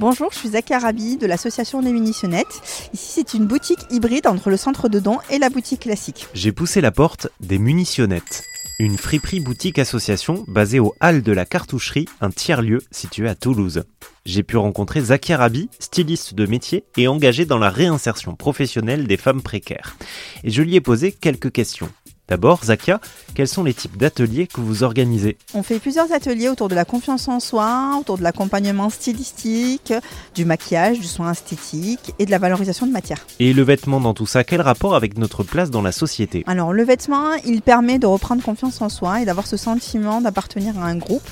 Bonjour, 0.00 0.30
je 0.32 0.38
suis 0.38 0.48
Zaki 0.48 0.72
Arabi 0.72 1.18
de 1.18 1.26
l'association 1.26 1.82
des 1.82 1.92
Munitionnettes. 1.92 2.88
Ici, 2.94 3.12
c'est 3.16 3.34
une 3.34 3.44
boutique 3.44 3.80
hybride 3.90 4.26
entre 4.26 4.48
le 4.48 4.56
centre 4.56 4.88
de 4.88 4.98
dons 4.98 5.18
et 5.28 5.38
la 5.38 5.50
boutique 5.50 5.80
classique. 5.80 6.26
J'ai 6.32 6.52
poussé 6.52 6.80
la 6.80 6.90
porte 6.90 7.28
des 7.40 7.58
Munitionnettes, 7.58 8.44
une 8.78 8.96
friperie 8.96 9.40
boutique 9.40 9.78
association 9.78 10.42
basée 10.48 10.80
au 10.80 10.94
Hall 11.02 11.20
de 11.20 11.32
la 11.32 11.44
Cartoucherie, 11.44 12.06
un 12.22 12.30
tiers-lieu 12.30 12.78
situé 12.90 13.28
à 13.28 13.34
Toulouse. 13.34 13.84
J'ai 14.24 14.42
pu 14.42 14.56
rencontrer 14.56 15.02
Zaki 15.02 15.34
Arabi, 15.34 15.68
styliste 15.78 16.32
de 16.32 16.46
métier 16.46 16.84
et 16.96 17.06
engagé 17.06 17.44
dans 17.44 17.58
la 17.58 17.68
réinsertion 17.68 18.36
professionnelle 18.36 19.06
des 19.06 19.18
femmes 19.18 19.42
précaires. 19.42 19.98
Et 20.44 20.50
je 20.50 20.62
lui 20.62 20.76
ai 20.76 20.80
posé 20.80 21.12
quelques 21.12 21.52
questions. 21.52 21.90
D'abord, 22.30 22.64
Zakia, 22.64 23.00
quels 23.34 23.48
sont 23.48 23.64
les 23.64 23.74
types 23.74 23.96
d'ateliers 23.96 24.46
que 24.46 24.60
vous 24.60 24.84
organisez 24.84 25.36
On 25.52 25.64
fait 25.64 25.80
plusieurs 25.80 26.12
ateliers 26.12 26.48
autour 26.48 26.68
de 26.68 26.76
la 26.76 26.84
confiance 26.84 27.26
en 27.26 27.40
soi, 27.40 27.96
autour 27.98 28.18
de 28.18 28.22
l'accompagnement 28.22 28.88
stylistique, 28.88 29.92
du 30.36 30.44
maquillage, 30.44 31.00
du 31.00 31.08
soin 31.08 31.32
esthétique 31.32 32.14
et 32.20 32.26
de 32.26 32.30
la 32.30 32.38
valorisation 32.38 32.86
de 32.86 32.92
matière. 32.92 33.26
Et 33.40 33.52
le 33.52 33.62
vêtement 33.62 34.00
dans 34.00 34.14
tout 34.14 34.26
ça, 34.26 34.44
quel 34.44 34.60
rapport 34.60 34.94
avec 34.94 35.18
notre 35.18 35.42
place 35.42 35.70
dans 35.70 35.82
la 35.82 35.90
société 35.90 36.44
Alors 36.46 36.72
le 36.72 36.84
vêtement, 36.84 37.32
il 37.44 37.62
permet 37.62 37.98
de 37.98 38.06
reprendre 38.06 38.44
confiance 38.44 38.80
en 38.80 38.88
soi 38.88 39.22
et 39.22 39.24
d'avoir 39.24 39.48
ce 39.48 39.56
sentiment 39.56 40.20
d'appartenir 40.20 40.78
à 40.78 40.84
un 40.84 40.96
groupe. 40.96 41.28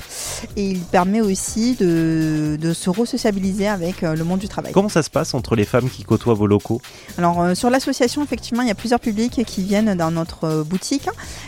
Et 0.56 0.68
il 0.68 0.80
permet 0.80 1.20
aussi 1.20 1.76
de, 1.76 2.58
de 2.60 2.72
se 2.72 2.90
re-sociabiliser 2.90 3.68
avec 3.68 4.02
euh, 4.02 4.16
le 4.16 4.24
monde 4.24 4.40
du 4.40 4.48
travail. 4.48 4.72
Comment 4.72 4.88
ça 4.88 5.04
se 5.04 5.10
passe 5.10 5.32
entre 5.34 5.54
les 5.54 5.64
femmes 5.64 5.88
qui 5.88 6.02
côtoient 6.02 6.34
vos 6.34 6.48
locaux? 6.48 6.82
Alors 7.18 7.40
euh, 7.40 7.54
sur 7.54 7.70
l'association, 7.70 8.24
effectivement, 8.24 8.62
il 8.62 8.68
y 8.68 8.72
a 8.72 8.74
plusieurs 8.74 8.98
publics 8.98 9.44
qui 9.44 9.62
viennent 9.62 9.94
dans 9.94 10.10
notre 10.10 10.44
euh, 10.44 10.64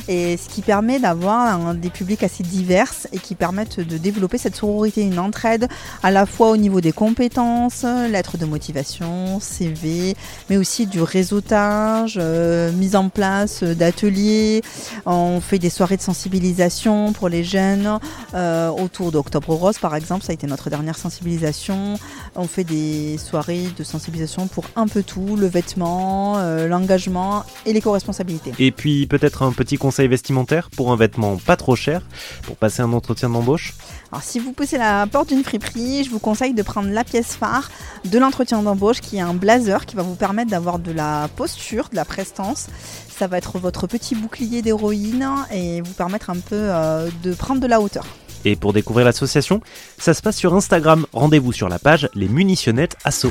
et 0.09 0.37
ce 0.37 0.49
qui 0.49 0.63
permet 0.63 0.99
d'avoir 0.99 1.75
des 1.75 1.91
publics 1.91 2.23
assez 2.23 2.43
divers 2.43 2.93
et 3.13 3.19
qui 3.19 3.35
permettent 3.35 3.81
de 3.81 3.99
développer 3.99 4.39
cette 4.39 4.57
sororité, 4.57 5.03
une 5.03 5.19
entraide 5.19 5.69
à 6.03 6.11
la 6.11 6.27
fois 6.27 6.51
au 6.51 6.57
niveau 6.57 6.81
des 6.81 6.93
compétences, 6.93 7.85
lettres 7.85 8.39
de 8.39 8.45
motivation, 8.45 9.41
CV, 9.41 10.17
mais 10.49 10.57
aussi 10.57 10.87
du 10.87 11.03
réseautage, 11.03 12.19
euh, 12.21 12.73
mise 12.73 12.97
en 12.97 13.09
place 13.09 13.63
d'ateliers. 13.63 14.63
On 15.07 15.41
fait 15.41 15.59
des 15.59 15.71
soirées 15.71 15.97
de 15.97 16.03
sensibilisation 16.03 17.13
pour 17.13 17.29
les 17.29 17.45
jeunes 17.45 17.99
euh, 18.35 18.69
autour 18.71 19.13
d'Octobre 19.13 19.55
Rose 19.55 19.79
par 19.79 19.95
exemple, 19.95 20.25
ça 20.25 20.33
a 20.33 20.35
été 20.35 20.47
notre 20.47 20.71
dernière 20.71 20.97
sensibilisation. 20.97 21.99
On 22.37 22.47
fait 22.47 22.65
des 22.65 23.19
soirées 23.19 23.69
de 23.77 23.85
sensibilisation 23.85 24.47
pour 24.47 24.65
un 24.77 24.87
peu 24.87 25.03
tout, 25.03 25.37
le 25.37 25.47
vêtement, 25.47 26.39
euh, 26.39 26.69
l'engagement 26.69 27.45
et 27.67 27.73
l'éco-responsabilité. 27.73 28.53
Et 28.59 28.71
puis 28.71 29.07
peut-être 29.21 29.43
un 29.43 29.53
petit 29.53 29.77
conseil 29.77 30.09
vestimentaire 30.09 30.71
pour 30.71 30.91
un 30.93 30.97
vêtement 30.97 31.37
pas 31.37 31.57
trop 31.57 31.77
cher 31.77 32.03
pour 32.43 32.57
passer 32.57 32.81
un 32.81 32.93
entretien 32.93 33.29
d'embauche? 33.29 33.75
Alors 34.11 34.23
si 34.23 34.39
vous 34.39 34.53
poussez 34.53 34.79
la 34.79 35.07
porte 35.07 35.29
d'une 35.29 35.45
friperie, 35.45 36.05
je 36.05 36.11
vous 36.11 36.19
conseille 36.19 36.55
de 36.55 36.63
prendre 36.63 36.89
la 36.89 37.05
pièce 37.05 37.37
phare 37.37 37.71
de 38.05 38.19
l'entretien 38.19 38.63
d'embauche 38.63 39.01
qui 39.01 39.19
est 39.19 39.21
un 39.21 39.35
blazer 39.35 39.85
qui 39.85 39.95
va 39.95 40.03
vous 40.03 40.15
permettre 40.15 40.51
d'avoir 40.51 40.79
de 40.79 40.91
la 40.91 41.29
posture, 41.37 41.89
de 41.91 41.97
la 41.97 42.05
prestance. 42.05 42.69
Ça 43.17 43.27
va 43.27 43.37
être 43.37 43.59
votre 43.59 43.87
petit 43.87 44.15
bouclier 44.15 44.63
d'héroïne 44.63 45.29
et 45.53 45.83
vous 45.83 45.93
permettre 45.93 46.31
un 46.31 46.39
peu 46.39 46.57
euh, 46.57 47.11
de 47.23 47.35
prendre 47.35 47.61
de 47.61 47.67
la 47.67 47.81
hauteur. 47.81 48.07
Et 48.47 48.57
pour 48.57 48.73
découvrir 48.73 49.05
l'association, 49.05 49.61
ça 49.99 50.15
se 50.15 50.23
passe 50.23 50.37
sur 50.37 50.55
Instagram. 50.55 51.05
Rendez-vous 51.13 51.53
sur 51.53 51.69
la 51.69 51.79
page 51.79 52.09
Les 52.15 52.29
Munitionnettes 52.29 52.97
Asso. 53.05 53.27